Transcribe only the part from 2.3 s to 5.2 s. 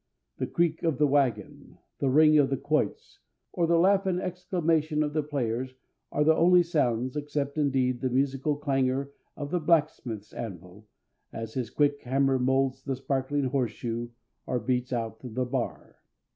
of the quoits, or the laugh and exclamation of